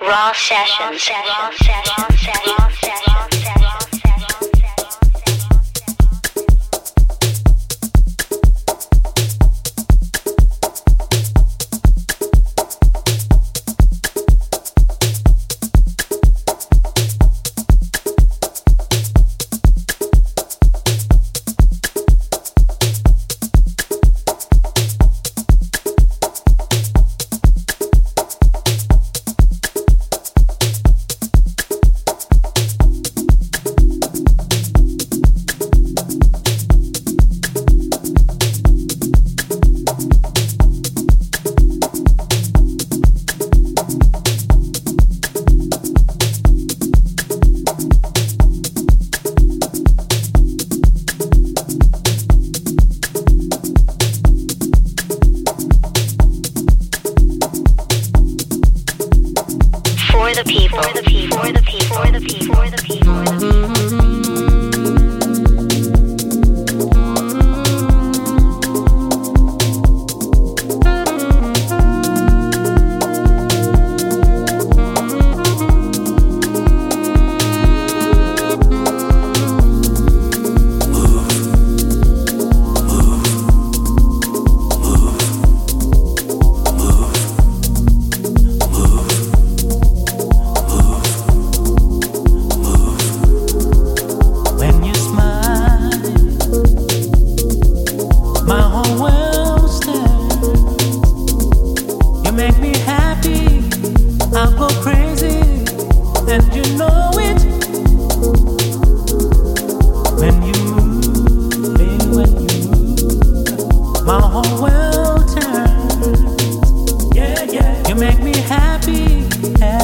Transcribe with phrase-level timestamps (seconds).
[0.00, 0.78] Raw sessions.
[0.80, 1.98] Raw sessions.
[1.98, 2.58] Raw sessions.
[2.58, 3.09] Raw sessions.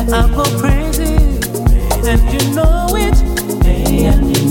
[0.09, 1.17] I go crazy,
[2.09, 3.65] and you know it.
[3.65, 4.46] Hey, and you.